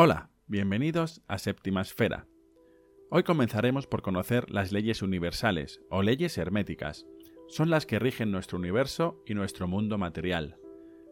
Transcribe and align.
Hola, 0.00 0.30
bienvenidos 0.46 1.24
a 1.26 1.38
Séptima 1.38 1.80
Esfera. 1.80 2.28
Hoy 3.10 3.24
comenzaremos 3.24 3.88
por 3.88 4.00
conocer 4.00 4.48
las 4.48 4.70
leyes 4.70 5.02
universales 5.02 5.80
o 5.90 6.02
leyes 6.02 6.38
herméticas. 6.38 7.04
Son 7.48 7.68
las 7.68 7.84
que 7.84 7.98
rigen 7.98 8.30
nuestro 8.30 8.58
universo 8.58 9.20
y 9.26 9.34
nuestro 9.34 9.66
mundo 9.66 9.98
material. 9.98 10.56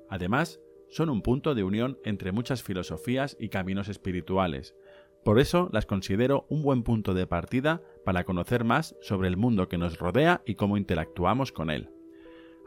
Además, 0.09 0.61
son 0.88 1.11
un 1.11 1.22
punto 1.22 1.57
de 1.57 1.64
unión 1.64 1.99
entre 2.04 2.30
muchas 2.30 2.62
filosofías 2.62 3.37
y 3.41 3.49
caminos 3.49 3.88
espirituales. 3.88 4.77
Por 5.25 5.41
eso 5.41 5.68
las 5.73 5.84
considero 5.84 6.46
un 6.48 6.62
buen 6.62 6.84
punto 6.84 7.12
de 7.12 7.27
partida 7.27 7.82
para 8.05 8.23
conocer 8.23 8.62
más 8.62 8.95
sobre 9.00 9.27
el 9.27 9.37
mundo 9.37 9.68
que 9.68 9.79
nos 9.79 9.98
rodea 9.98 10.43
y 10.46 10.55
cómo 10.55 10.77
interactuamos 10.77 11.50
con 11.50 11.71
él. 11.71 11.91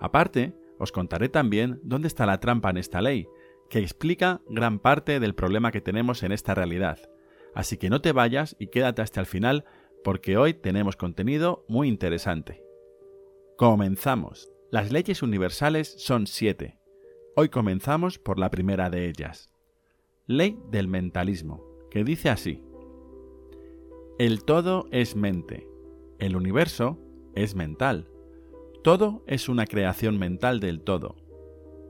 Aparte, 0.02 0.54
os 0.80 0.92
contaré 0.92 1.30
también 1.30 1.80
dónde 1.82 2.10
está 2.10 2.26
la 2.26 2.42
trampa 2.42 2.72
en 2.72 2.78
esta 2.78 3.02
ley, 3.02 3.30
que 3.70 3.80
explica 3.80 4.42
gran 4.50 4.80
parte 4.80 5.20
del 5.20 5.36
problema 5.36 5.72
que 5.72 5.82
tenemos 5.82 6.24
en 6.24 6.32
esta 6.32 6.56
realidad. 6.56 7.00
Así 7.54 7.78
que 7.78 7.90
no 7.90 8.02
te 8.02 8.12
vayas 8.12 8.56
y 8.60 8.68
quédate 8.68 9.02
hasta 9.02 9.20
el 9.20 9.26
final 9.26 9.66
porque 10.04 10.38
hoy 10.38 10.54
tenemos 10.54 10.96
contenido 10.96 11.66
muy 11.68 11.88
interesante. 11.88 12.64
Comenzamos. 13.58 14.50
Las 14.72 14.92
leyes 14.92 15.24
universales 15.24 15.94
son 15.98 16.28
siete. 16.28 16.78
Hoy 17.36 17.50
comenzamos 17.50 18.20
por 18.20 18.40
la 18.40 18.50
primera 18.50 18.90
de 18.90 19.08
ellas. 19.08 19.50
Ley 20.28 20.60
del 20.70 20.88
mentalismo, 20.88 21.64
que 21.90 22.04
dice 22.04 22.30
así. 22.30 22.64
El 24.20 24.44
todo 24.44 24.88
es 24.92 25.16
mente. 25.16 25.68
El 26.20 26.36
universo 26.36 27.00
es 27.36 27.56
mental. 27.56 28.08
Todo 28.84 29.24
es 29.28 29.50
una 29.50 29.66
creación 29.66 30.20
mental 30.20 30.60
del 30.60 30.82
todo. 30.82 31.16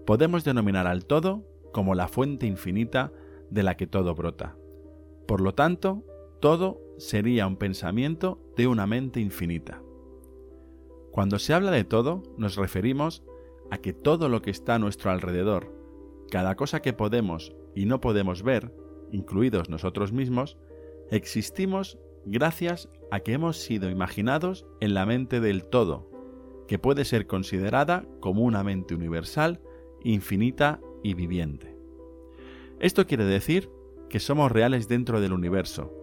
Podemos 0.06 0.44
denominar 0.44 0.88
al 0.88 1.06
todo 1.06 1.49
como 1.72 1.96
la 1.96 2.08
fuente 2.08 2.46
infinita 2.46 3.12
de 3.50 3.64
la 3.64 3.76
que 3.78 3.88
todo 3.88 4.16
brota. 4.16 4.56
Por 5.28 5.42
lo 5.42 5.54
tanto, 5.54 6.04
todo 6.40 6.82
sería 6.98 7.48
un 7.48 7.58
pensamiento 7.58 8.40
de 8.56 8.68
una 8.68 8.88
mente 8.88 9.20
infinita. 9.20 9.82
Cuando 11.12 11.40
se 11.40 11.54
habla 11.54 11.72
de 11.72 11.84
todo, 11.84 12.24
nos 12.38 12.56
referimos 12.56 13.24
a 13.72 13.78
que 13.78 13.94
todo 13.94 14.30
lo 14.30 14.42
que 14.42 14.52
está 14.52 14.76
a 14.76 14.80
nuestro 14.80 15.12
alrededor, 15.12 15.74
cada 16.30 16.56
cosa 16.56 16.82
que 16.82 16.94
podemos 16.94 17.56
y 17.76 17.86
no 17.86 18.00
podemos 18.00 18.44
ver, 18.44 18.74
incluidos 19.12 19.70
nosotros 19.70 20.12
mismos, 20.12 20.58
existimos 21.10 21.98
gracias 22.26 22.90
a 23.12 23.22
que 23.22 23.34
hemos 23.34 23.58
sido 23.58 23.90
imaginados 23.90 24.66
en 24.80 24.94
la 24.94 25.06
mente 25.06 25.40
del 25.40 25.64
todo, 25.66 26.10
que 26.68 26.80
puede 26.80 27.06
ser 27.06 27.26
considerada 27.28 28.06
como 28.20 28.44
una 28.44 28.64
mente 28.64 28.94
universal, 28.94 29.62
infinita 30.04 30.80
y 31.04 31.14
viviente. 31.14 31.78
Esto 32.80 33.06
quiere 33.08 33.26
decir 33.26 33.70
que 34.10 34.20
somos 34.20 34.52
reales 34.52 34.88
dentro 34.88 35.22
del 35.22 35.34
universo, 35.34 35.94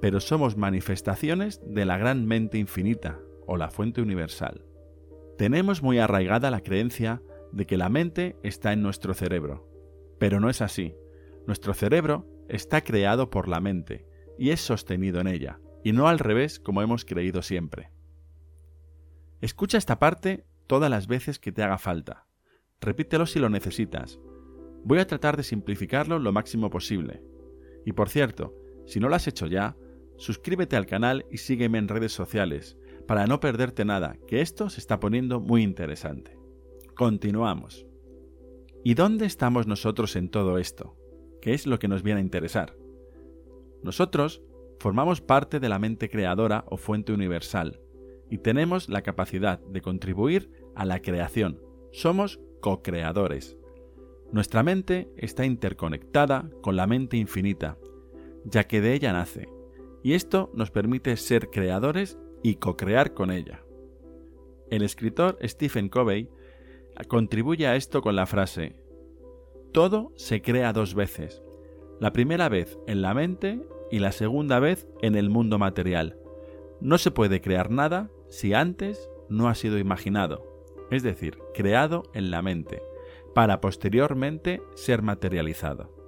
pero 0.00 0.20
somos 0.20 0.56
manifestaciones 0.56 1.60
de 1.64 1.84
la 1.84 1.96
gran 1.96 2.26
mente 2.26 2.58
infinita 2.58 3.20
o 3.46 3.56
la 3.56 3.70
fuente 3.70 4.02
universal. 4.02 4.64
Tenemos 5.38 5.82
muy 5.82 5.98
arraigada 5.98 6.50
la 6.50 6.62
creencia 6.62 7.22
de 7.52 7.66
que 7.66 7.76
la 7.76 7.88
mente 7.88 8.36
está 8.42 8.72
en 8.72 8.82
nuestro 8.82 9.14
cerebro, 9.14 9.68
pero 10.18 10.40
no 10.40 10.48
es 10.48 10.60
así. 10.60 10.96
Nuestro 11.46 11.74
cerebro 11.74 12.26
está 12.48 12.82
creado 12.82 13.30
por 13.30 13.48
la 13.48 13.60
mente 13.60 14.06
y 14.38 14.50
es 14.50 14.60
sostenido 14.60 15.20
en 15.20 15.28
ella, 15.28 15.60
y 15.84 15.92
no 15.92 16.08
al 16.08 16.18
revés 16.18 16.58
como 16.58 16.82
hemos 16.82 17.04
creído 17.04 17.42
siempre. 17.42 17.90
Escucha 19.40 19.78
esta 19.78 19.98
parte 19.98 20.44
todas 20.66 20.90
las 20.90 21.06
veces 21.06 21.38
que 21.38 21.52
te 21.52 21.62
haga 21.62 21.78
falta. 21.78 22.26
Repítelo 22.80 23.26
si 23.26 23.38
lo 23.38 23.48
necesitas. 23.48 24.18
Voy 24.84 24.98
a 24.98 25.06
tratar 25.06 25.36
de 25.36 25.42
simplificarlo 25.42 26.18
lo 26.18 26.32
máximo 26.32 26.70
posible. 26.70 27.22
Y 27.84 27.92
por 27.92 28.08
cierto, 28.08 28.54
si 28.86 29.00
no 29.00 29.08
lo 29.08 29.14
has 29.14 29.28
hecho 29.28 29.46
ya, 29.46 29.76
suscríbete 30.16 30.76
al 30.76 30.86
canal 30.86 31.26
y 31.30 31.38
sígueme 31.38 31.78
en 31.78 31.88
redes 31.88 32.12
sociales 32.12 32.76
para 33.06 33.26
no 33.26 33.40
perderte 33.40 33.84
nada, 33.84 34.16
que 34.26 34.40
esto 34.40 34.70
se 34.70 34.80
está 34.80 35.00
poniendo 35.00 35.40
muy 35.40 35.62
interesante. 35.62 36.36
Continuamos. 36.94 37.86
¿Y 38.84 38.94
dónde 38.94 39.26
estamos 39.26 39.66
nosotros 39.66 40.16
en 40.16 40.28
todo 40.28 40.58
esto? 40.58 40.96
¿Qué 41.40 41.54
es 41.54 41.66
lo 41.66 41.78
que 41.78 41.88
nos 41.88 42.02
viene 42.02 42.20
a 42.20 42.24
interesar? 42.24 42.76
Nosotros 43.82 44.42
formamos 44.78 45.20
parte 45.20 45.60
de 45.60 45.68
la 45.68 45.78
mente 45.78 46.08
creadora 46.08 46.64
o 46.68 46.76
fuente 46.76 47.12
universal 47.12 47.80
y 48.30 48.38
tenemos 48.38 48.88
la 48.88 49.02
capacidad 49.02 49.60
de 49.60 49.80
contribuir 49.80 50.50
a 50.74 50.84
la 50.84 51.00
creación. 51.00 51.60
Somos 51.92 52.40
co-creadores. 52.60 53.56
Nuestra 54.32 54.62
mente 54.62 55.12
está 55.18 55.44
interconectada 55.44 56.48
con 56.62 56.74
la 56.74 56.86
mente 56.86 57.18
infinita, 57.18 57.76
ya 58.44 58.64
que 58.64 58.80
de 58.80 58.94
ella 58.94 59.12
nace, 59.12 59.46
y 60.02 60.14
esto 60.14 60.50
nos 60.54 60.70
permite 60.70 61.18
ser 61.18 61.50
creadores 61.50 62.18
y 62.42 62.54
co-crear 62.54 63.12
con 63.12 63.30
ella. 63.30 63.62
El 64.70 64.82
escritor 64.82 65.38
Stephen 65.44 65.90
Covey 65.90 66.30
contribuye 67.08 67.66
a 67.66 67.76
esto 67.76 68.00
con 68.00 68.16
la 68.16 68.24
frase, 68.24 68.74
Todo 69.70 70.12
se 70.16 70.40
crea 70.40 70.72
dos 70.72 70.94
veces, 70.94 71.42
la 72.00 72.14
primera 72.14 72.48
vez 72.48 72.78
en 72.86 73.02
la 73.02 73.12
mente 73.12 73.60
y 73.90 73.98
la 73.98 74.12
segunda 74.12 74.60
vez 74.60 74.88
en 75.02 75.14
el 75.14 75.28
mundo 75.28 75.58
material. 75.58 76.16
No 76.80 76.96
se 76.96 77.10
puede 77.10 77.42
crear 77.42 77.70
nada 77.70 78.10
si 78.30 78.54
antes 78.54 79.10
no 79.28 79.48
ha 79.48 79.54
sido 79.54 79.78
imaginado, 79.78 80.42
es 80.90 81.02
decir, 81.02 81.38
creado 81.52 82.04
en 82.14 82.30
la 82.30 82.40
mente 82.40 82.80
para 83.34 83.60
posteriormente 83.60 84.62
ser 84.74 85.02
materializado. 85.02 86.02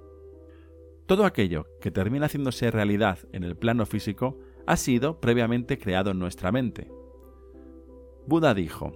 Todo 1.05 1.25
aquello 1.25 1.67
que 1.81 1.91
termina 1.91 2.25
haciéndose 2.25 2.71
realidad 2.71 3.19
en 3.31 3.43
el 3.43 3.55
plano 3.55 3.85
físico 3.85 4.39
ha 4.65 4.77
sido 4.77 5.19
previamente 5.21 5.77
creado 5.77 6.11
en 6.11 6.19
nuestra 6.19 6.51
mente. 6.51 6.91
Buda 8.25 8.53
dijo, 8.53 8.93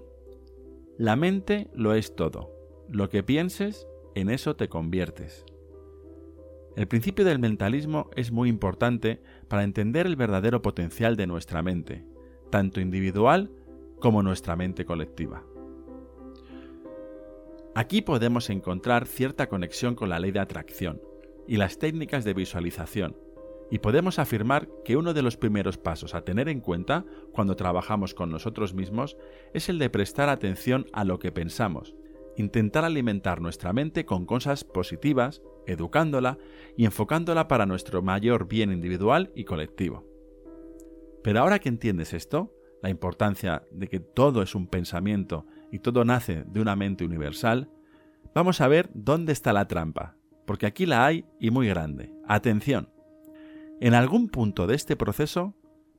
La 0.97 1.15
mente 1.15 1.69
lo 1.73 1.93
es 1.93 2.15
todo, 2.15 2.51
lo 2.89 3.09
que 3.09 3.21
pienses, 3.21 3.87
en 4.15 4.29
eso 4.29 4.55
te 4.55 4.69
conviertes. 4.69 5.45
El 6.75 6.87
principio 6.87 7.25
del 7.25 7.39
mentalismo 7.39 8.09
es 8.15 8.31
muy 8.31 8.49
importante 8.49 9.21
para 9.47 9.63
entender 9.63 10.07
el 10.07 10.15
verdadero 10.15 10.61
potencial 10.61 11.15
de 11.15 11.27
nuestra 11.27 11.61
mente, 11.61 12.05
tanto 12.49 12.79
individual 12.79 13.51
como 13.99 14.23
nuestra 14.23 14.55
mente 14.55 14.85
colectiva. 14.85 15.43
Aquí 17.75 18.01
podemos 18.01 18.49
encontrar 18.49 19.05
cierta 19.05 19.47
conexión 19.47 19.95
con 19.95 20.09
la 20.09 20.19
ley 20.19 20.31
de 20.31 20.39
atracción 20.39 21.01
y 21.47 21.57
las 21.57 21.77
técnicas 21.77 22.23
de 22.23 22.33
visualización, 22.33 23.15
y 23.71 23.79
podemos 23.79 24.17
afirmar 24.19 24.67
que 24.83 24.97
uno 24.97 25.13
de 25.13 25.21
los 25.21 25.37
primeros 25.37 25.77
pasos 25.77 26.15
a 26.15 26.21
tener 26.21 26.49
en 26.49 26.61
cuenta 26.61 27.05
cuando 27.31 27.55
trabajamos 27.55 28.13
con 28.13 28.31
nosotros 28.31 28.73
mismos 28.73 29.17
es 29.53 29.69
el 29.69 29.77
de 29.77 29.89
prestar 29.89 30.29
atención 30.29 30.87
a 30.93 31.03
lo 31.03 31.19
que 31.19 31.31
pensamos, 31.31 31.95
intentar 32.35 32.85
alimentar 32.85 33.41
nuestra 33.41 33.73
mente 33.73 34.05
con 34.05 34.25
cosas 34.25 34.63
positivas, 34.63 35.41
educándola 35.67 36.39
y 36.75 36.85
enfocándola 36.85 37.47
para 37.47 37.67
nuestro 37.67 38.01
mayor 38.01 38.47
bien 38.47 38.71
individual 38.71 39.31
y 39.35 39.43
colectivo. 39.43 40.05
Pero 41.23 41.41
ahora 41.41 41.59
que 41.59 41.69
entiendes 41.69 42.13
esto, 42.13 42.51
la 42.81 42.89
importancia 42.89 43.63
de 43.71 43.87
que 43.87 43.99
todo 43.99 44.41
es 44.41 44.55
un 44.55 44.67
pensamiento 44.67 45.45
y 45.71 45.79
todo 45.79 46.05
nace 46.05 46.43
de 46.47 46.61
una 46.61 46.75
mente 46.75 47.05
universal, 47.05 47.69
vamos 48.33 48.61
a 48.61 48.67
ver 48.67 48.89
dónde 48.93 49.33
está 49.33 49.53
la 49.53 49.67
trampa, 49.67 50.15
porque 50.45 50.65
aquí 50.65 50.85
la 50.85 51.05
hay 51.05 51.25
y 51.39 51.51
muy 51.51 51.67
grande. 51.67 52.11
Atención. 52.27 52.89
En 53.79 53.93
algún 53.93 54.27
punto 54.29 54.67
de 54.67 54.75
este 54.75 54.95
proceso, 54.95 55.53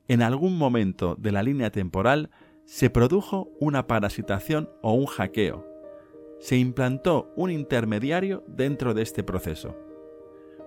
en 0.07 0.21
algún 0.21 0.57
momento 0.57 1.15
de 1.15 1.31
la 1.31 1.43
línea 1.43 1.71
temporal, 1.71 2.29
se 2.65 2.89
produjo 2.89 3.49
una 3.59 3.87
parasitación 3.87 4.69
o 4.81 4.93
un 4.93 5.05
hackeo. 5.05 5.67
Se 6.39 6.57
implantó 6.57 7.31
un 7.35 7.51
intermediario 7.51 8.43
dentro 8.47 8.93
de 8.93 9.01
este 9.01 9.23
proceso. 9.23 9.77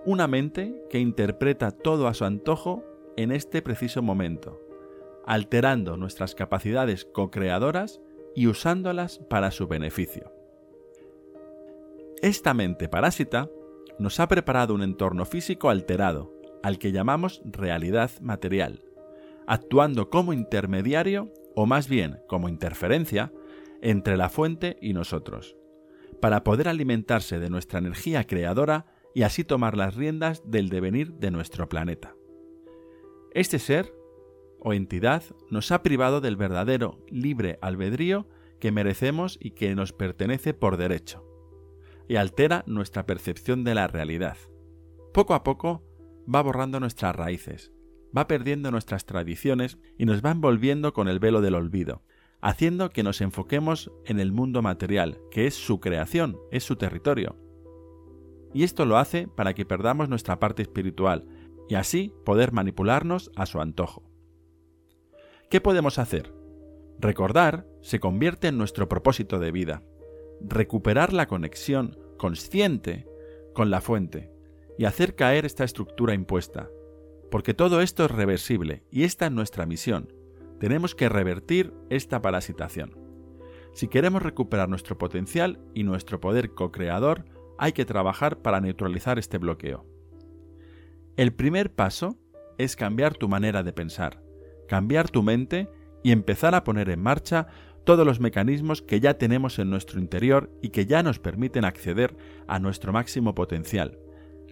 Una 0.05 0.27
mente 0.27 0.83
que 0.89 0.99
interpreta 0.99 1.71
todo 1.71 2.07
a 2.07 2.13
su 2.13 2.25
antojo 2.25 2.83
en 3.17 3.31
este 3.31 3.61
preciso 3.61 4.01
momento, 4.01 4.61
alterando 5.25 5.97
nuestras 5.97 6.35
capacidades 6.35 7.05
co-creadoras 7.05 8.01
y 8.35 8.47
usándolas 8.47 9.19
para 9.19 9.51
su 9.51 9.67
beneficio. 9.67 10.31
Esta 12.21 12.53
mente 12.53 12.89
parásita 12.89 13.49
nos 13.97 14.19
ha 14.19 14.27
preparado 14.27 14.73
un 14.73 14.83
entorno 14.83 15.25
físico 15.25 15.69
alterado, 15.69 16.33
al 16.63 16.79
que 16.79 16.91
llamamos 16.91 17.41
realidad 17.45 18.11
material, 18.21 18.83
actuando 19.47 20.09
como 20.09 20.33
intermediario, 20.33 21.31
o 21.55 21.65
más 21.65 21.87
bien 21.87 22.19
como 22.27 22.49
interferencia, 22.49 23.31
entre 23.81 24.17
la 24.17 24.29
fuente 24.29 24.77
y 24.81 24.93
nosotros, 24.93 25.55
para 26.19 26.43
poder 26.43 26.67
alimentarse 26.67 27.39
de 27.39 27.49
nuestra 27.49 27.79
energía 27.79 28.25
creadora 28.25 28.87
y 29.13 29.23
así 29.23 29.43
tomar 29.43 29.77
las 29.77 29.95
riendas 29.95 30.43
del 30.49 30.69
devenir 30.69 31.13
de 31.13 31.31
nuestro 31.31 31.69
planeta. 31.69 32.15
Este 33.31 33.59
ser 33.59 33.93
o 34.65 34.73
entidad 34.73 35.23
nos 35.51 35.71
ha 35.71 35.83
privado 35.83 36.21
del 36.21 36.37
verdadero 36.37 36.97
libre 37.07 37.59
albedrío 37.61 38.27
que 38.59 38.71
merecemos 38.71 39.37
y 39.39 39.51
que 39.51 39.75
nos 39.75 39.93
pertenece 39.93 40.55
por 40.55 40.75
derecho, 40.77 41.23
y 42.09 42.15
altera 42.15 42.63
nuestra 42.65 43.05
percepción 43.05 43.63
de 43.63 43.75
la 43.75 43.85
realidad. 43.85 44.37
Poco 45.13 45.35
a 45.35 45.43
poco 45.43 45.83
va 46.33 46.41
borrando 46.41 46.79
nuestras 46.79 47.15
raíces, 47.15 47.71
va 48.17 48.27
perdiendo 48.27 48.71
nuestras 48.71 49.05
tradiciones 49.05 49.77
y 49.99 50.05
nos 50.05 50.25
va 50.25 50.31
envolviendo 50.31 50.93
con 50.93 51.09
el 51.09 51.19
velo 51.19 51.41
del 51.41 51.53
olvido, 51.53 52.01
haciendo 52.41 52.89
que 52.89 53.03
nos 53.03 53.21
enfoquemos 53.21 53.91
en 54.05 54.19
el 54.19 54.31
mundo 54.31 54.63
material, 54.63 55.19
que 55.29 55.45
es 55.45 55.53
su 55.53 55.79
creación, 55.79 56.39
es 56.49 56.63
su 56.63 56.75
territorio. 56.75 57.37
Y 58.51 58.63
esto 58.63 58.85
lo 58.85 58.97
hace 58.97 59.27
para 59.27 59.53
que 59.53 59.67
perdamos 59.67 60.09
nuestra 60.09 60.39
parte 60.39 60.63
espiritual 60.63 61.27
y 61.69 61.75
así 61.75 62.11
poder 62.25 62.51
manipularnos 62.51 63.29
a 63.35 63.45
su 63.45 63.61
antojo. 63.61 64.14
¿Qué 65.49 65.61
podemos 65.61 65.99
hacer? 65.99 66.33
Recordar 66.99 67.67
se 67.81 67.99
convierte 67.99 68.47
en 68.47 68.57
nuestro 68.57 68.89
propósito 68.89 69.37
de 69.37 69.51
vida. 69.51 69.83
Recuperar 70.41 71.13
la 71.13 71.27
conexión 71.27 71.97
consciente 72.17 73.07
con 73.53 73.69
la 73.69 73.79
fuente 73.79 74.31
y 74.77 74.85
hacer 74.85 75.15
caer 75.15 75.45
esta 75.45 75.63
estructura 75.63 76.15
impuesta. 76.15 76.69
Porque 77.29 77.53
todo 77.53 77.81
esto 77.81 78.05
es 78.05 78.11
reversible 78.11 78.83
y 78.89 79.03
esta 79.03 79.27
es 79.27 79.31
nuestra 79.31 79.67
misión. 79.67 80.11
Tenemos 80.59 80.95
que 80.95 81.09
revertir 81.09 81.73
esta 81.89 82.21
parasitación. 82.21 82.97
Si 83.73 83.87
queremos 83.87 84.23
recuperar 84.23 84.67
nuestro 84.67 84.97
potencial 84.97 85.59
y 85.75 85.83
nuestro 85.83 86.19
poder 86.19 86.55
co-creador, 86.55 87.25
hay 87.59 87.73
que 87.73 87.85
trabajar 87.85 88.39
para 88.41 88.61
neutralizar 88.61 89.19
este 89.19 89.37
bloqueo. 89.37 89.85
El 91.17 91.33
primer 91.33 91.71
paso 91.71 92.17
es 92.57 92.75
cambiar 92.75 93.15
tu 93.15 93.29
manera 93.29 93.63
de 93.63 93.73
pensar, 93.73 94.24
cambiar 94.67 95.09
tu 95.09 95.23
mente 95.23 95.69
y 96.03 96.11
empezar 96.11 96.55
a 96.55 96.63
poner 96.63 96.89
en 96.89 97.01
marcha 97.01 97.47
todos 97.85 98.05
los 98.05 98.19
mecanismos 98.19 98.81
que 98.81 98.99
ya 98.99 99.17
tenemos 99.17 99.59
en 99.59 99.69
nuestro 99.69 99.99
interior 99.99 100.51
y 100.61 100.69
que 100.69 100.85
ya 100.85 101.03
nos 101.03 101.19
permiten 101.19 101.65
acceder 101.65 102.15
a 102.47 102.59
nuestro 102.59 102.91
máximo 102.91 103.35
potencial. 103.35 103.99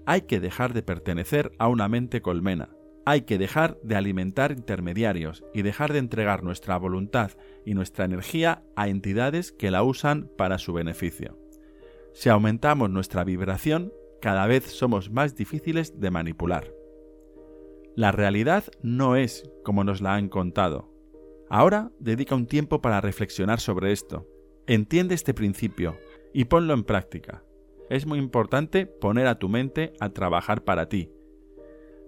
Hay 0.06 0.22
que 0.22 0.40
dejar 0.40 0.74
de 0.74 0.84
pertenecer 0.84 1.52
a 1.58 1.68
una 1.68 1.88
mente 1.88 2.22
colmena. 2.22 2.70
Hay 3.06 3.22
que 3.22 3.38
dejar 3.38 3.78
de 3.84 3.96
alimentar 3.96 4.52
intermediarios 4.52 5.44
y 5.54 5.62
dejar 5.62 5.92
de 5.92 6.00
entregar 6.00 6.44
nuestra 6.44 6.78
voluntad 6.78 7.32
y 7.66 7.74
nuestra 7.74 8.06
energía 8.06 8.64
a 8.76 8.88
entidades 8.88 9.52
que 9.52 9.72
la 9.72 9.84
usan 9.84 10.30
para 10.38 10.58
su 10.58 10.74
beneficio. 10.74 11.38
Si 12.14 12.30
aumentamos 12.30 12.90
nuestra 12.90 13.24
vibración, 13.24 13.92
cada 14.22 14.48
vez 14.48 14.66
somos 14.66 15.10
más 15.10 15.36
difíciles 15.36 16.00
de 16.00 16.12
manipular. 16.12 16.83
La 17.96 18.12
realidad 18.12 18.66
no 18.82 19.16
es 19.16 19.50
como 19.64 19.84
nos 19.84 20.02
la 20.02 20.16
han 20.16 20.30
contado, 20.30 20.94
Ahora 21.54 21.92
dedica 22.00 22.34
un 22.34 22.48
tiempo 22.48 22.82
para 22.82 23.00
reflexionar 23.00 23.60
sobre 23.60 23.92
esto. 23.92 24.28
Entiende 24.66 25.14
este 25.14 25.36
principio 25.36 26.00
y 26.34 26.46
ponlo 26.46 26.74
en 26.74 26.84
práctica. 26.84 27.44
Es 27.92 28.08
muy 28.08 28.18
importante 28.18 28.88
poner 28.88 29.28
a 29.28 29.38
tu 29.38 29.50
mente 29.50 29.94
a 30.00 30.10
trabajar 30.10 30.64
para 30.64 30.90
ti. 30.90 31.12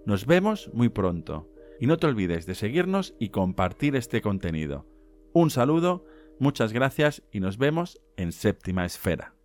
Nos 0.04 0.26
vemos 0.26 0.68
muy 0.72 0.88
pronto 0.88 1.48
y 1.78 1.86
no 1.86 1.96
te 1.96 2.08
olvides 2.08 2.44
de 2.46 2.56
seguirnos 2.56 3.14
y 3.20 3.28
compartir 3.28 3.94
este 3.94 4.20
contenido. 4.20 4.84
Un 5.32 5.50
saludo, 5.50 6.04
muchas 6.40 6.72
gracias 6.72 7.22
y 7.30 7.38
nos 7.38 7.56
vemos 7.56 8.00
en 8.16 8.32
séptima 8.32 8.84
esfera. 8.84 9.35